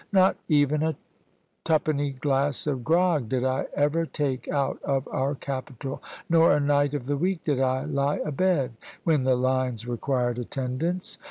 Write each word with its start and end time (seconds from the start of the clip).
Not 0.11 0.35
even 0.49 0.81
a 0.81 0.95
twopenny 1.63 2.13
glass 2.19 2.65
of 2.65 2.83
grog 2.83 3.29
did 3.29 3.45
I 3.45 3.67
ever 3.75 4.07
take 4.07 4.47
out 4.47 4.81
of 4.81 5.07
our 5.09 5.35
capital, 5.35 6.01
nor 6.27 6.53
a 6.53 6.59
night 6.59 6.95
of 6.95 7.05
the 7.05 7.17
week 7.17 7.43
did 7.43 7.59
I 7.59 7.83
lie 7.85 8.17
abed, 8.25 8.71
when 9.03 9.25
the 9.25 9.35
lines 9.35 9.85
required 9.87 10.39
attendance. 10.39 11.19